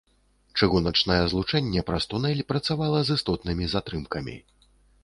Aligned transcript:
Чыгуначнае 0.61 1.17
злучэнне 1.33 1.85
праз 1.91 2.09
тунель 2.15 2.43
працавала 2.53 2.99
з 3.07 3.21
істотнымі 3.21 3.73
затрымкамі. 3.77 4.35